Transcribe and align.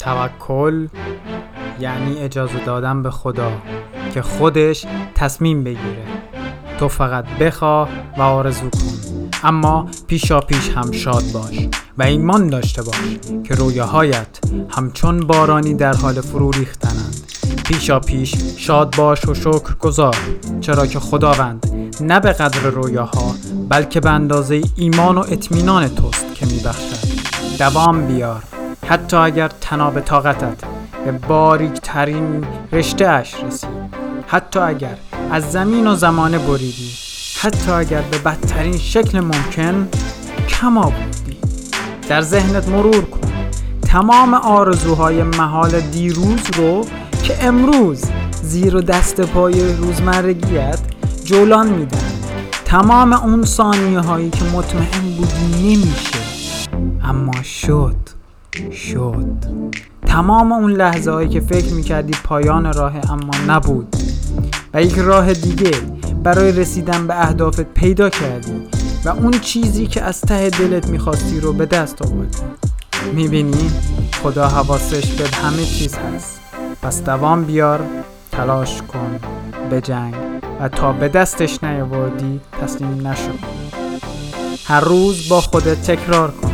توکل 0.00 0.88
یعنی 1.80 2.18
اجازه 2.18 2.64
دادن 2.64 3.02
به 3.02 3.10
خدا 3.10 3.52
که 4.14 4.22
خودش 4.22 4.86
تصمیم 5.14 5.64
بگیره. 5.64 6.04
تو 6.78 6.88
فقط 6.88 7.24
بخواه 7.28 7.88
و 8.18 8.22
آرزو 8.22 8.70
کن. 8.70 9.28
اما 9.44 9.86
پیشا 10.06 10.40
پیش 10.40 10.70
هم 10.70 10.92
شاد 10.92 11.22
باش 11.34 11.68
و 11.98 12.02
ایمان 12.02 12.48
داشته 12.48 12.82
باش 12.82 13.18
که 13.44 13.54
رویاهایت 13.54 14.38
همچون 14.70 15.20
بارانی 15.20 15.74
در 15.74 15.94
حال 15.94 16.20
فرو 16.20 16.50
ریختنند. 16.50 17.16
پیشا 17.64 18.00
پیش 18.00 18.34
شاد 18.56 18.96
باش 18.96 19.28
و 19.28 19.34
شکر 19.34 19.74
گذار 19.80 20.16
چرا 20.60 20.86
که 20.86 21.00
خداوند 21.00 21.66
نه 22.00 22.20
به 22.20 22.32
قدر 22.32 22.60
رویاها 22.60 23.34
بلکه 23.68 24.00
به 24.00 24.10
اندازه 24.10 24.62
ایمان 24.76 25.18
و 25.18 25.20
اطمینان 25.20 25.88
توست 25.88 26.34
که 26.34 26.46
میبخشد. 26.46 27.08
دوام 27.58 28.06
بیار. 28.06 28.42
حتی 28.90 29.16
اگر 29.16 29.48
تناب 29.48 30.00
طاقتت 30.00 30.64
به 31.04 31.12
باریک 31.12 31.72
ترین 31.72 32.44
رشته 32.72 33.08
اش 33.08 33.34
رسید 33.44 33.70
حتی 34.26 34.58
اگر 34.58 34.96
از 35.30 35.52
زمین 35.52 35.86
و 35.86 35.94
زمانه 35.94 36.38
بریدی. 36.38 36.90
حتی 37.40 37.70
اگر 37.70 38.02
به 38.02 38.18
بدترین 38.18 38.78
شکل 38.78 39.20
ممکن 39.20 39.88
کما 40.48 40.82
بودی. 40.82 41.38
در 42.08 42.20
ذهنت 42.20 42.68
مرور 42.68 43.04
کن. 43.04 43.20
تمام 43.82 44.34
آرزوهای 44.34 45.22
محال 45.22 45.80
دیروز 45.80 46.50
رو 46.56 46.86
که 47.22 47.44
امروز 47.44 48.04
زیر 48.42 48.76
و 48.76 48.80
دست 48.80 49.20
پای 49.20 49.72
روزمرگیت 49.76 50.80
جولان 51.24 51.68
میدن. 51.68 52.12
تمام 52.64 53.12
اون 53.12 53.44
ثانیه 53.44 54.00
هایی 54.00 54.30
که 54.30 54.44
مطمئن 54.44 55.16
بودی 55.16 55.76
نمیشه. 55.76 56.18
اما 57.04 57.42
شد. 57.42 58.19
شد. 58.72 59.26
تمام 60.06 60.52
اون 60.52 60.72
لحظه 60.72 61.10
هایی 61.10 61.28
که 61.28 61.40
فکر 61.40 61.74
می‌کردی 61.74 62.12
پایان 62.24 62.72
راه 62.72 62.92
اما 63.10 63.30
نبود 63.48 63.96
و 64.74 64.82
یک 64.82 64.98
راه 64.98 65.32
دیگه 65.32 65.70
برای 66.22 66.52
رسیدن 66.52 67.06
به 67.06 67.22
اهدافت 67.22 67.60
پیدا 67.60 68.08
کردی 68.10 68.62
و 69.04 69.08
اون 69.08 69.30
چیزی 69.30 69.86
که 69.86 70.02
از 70.02 70.20
ته 70.20 70.50
دلت 70.50 70.88
می‌خواستی 70.88 71.40
رو 71.40 71.52
به 71.52 71.66
دست 71.66 72.02
آوردی. 72.02 72.38
می‌بینی؟ 73.14 73.70
خدا 74.22 74.48
حواسش 74.48 75.06
به 75.12 75.28
همه 75.28 75.64
چیز 75.64 75.94
هست. 75.94 76.40
پس 76.82 77.04
دوام 77.04 77.44
بیار 77.44 77.80
تلاش 78.32 78.82
کن 78.82 79.18
بجنگ 79.70 80.14
و 80.60 80.68
تا 80.68 80.92
به 80.92 81.08
دستش 81.08 81.64
نیاوردی 81.64 82.40
تسلیم 82.62 83.06
نشو. 83.06 83.32
هر 84.64 84.80
روز 84.80 85.28
با 85.28 85.40
خودت 85.40 85.82
تکرار 85.82 86.30
کن. 86.30 86.49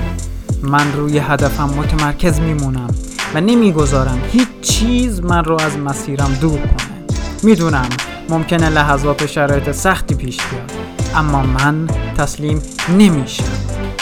من 0.63 0.93
روی 0.93 1.19
هدفم 1.19 1.65
متمرکز 1.65 2.41
میمونم 2.41 2.95
و 3.35 3.41
نمی‌گذارم 3.41 4.23
هیچ 4.33 4.49
چیز 4.63 5.21
من 5.21 5.45
رو 5.45 5.61
از 5.61 5.77
مسیرم 5.79 6.35
دور 6.41 6.59
کنه. 6.59 7.05
می‌دونم 7.43 7.89
ممکنه 8.29 8.69
لحظات 8.69 9.27
شرایط 9.27 9.71
سختی 9.71 10.15
پیش 10.15 10.37
بیاد 10.37 10.73
اما 11.15 11.43
من 11.43 11.87
تسلیم 12.17 12.63
نمیشم. 12.89 13.45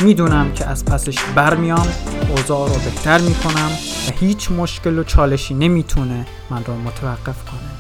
می‌دونم 0.00 0.52
که 0.52 0.66
از 0.66 0.84
پسش 0.84 1.18
برمیام 1.34 1.88
اوضاع 2.28 2.68
رو 2.68 2.74
بهتر 2.74 3.20
می‌کنم 3.20 3.70
و 4.08 4.12
هیچ 4.20 4.50
مشکل 4.50 4.98
و 4.98 5.04
چالشی 5.04 5.54
نمی‌تونه 5.54 6.26
من 6.50 6.64
رو 6.64 6.74
متوقف 6.74 7.44
کنه. 7.44 7.70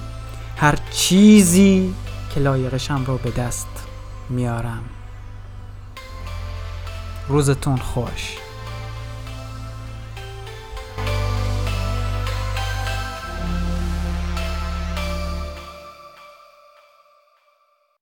هر 0.56 0.78
چیزی 0.90 1.94
که 2.34 2.40
لایقشم 2.40 3.04
رو 3.06 3.18
به 3.18 3.30
دست 3.30 3.66
میارم. 4.30 4.82
روزتون 7.28 7.76
خوش. 7.76 8.36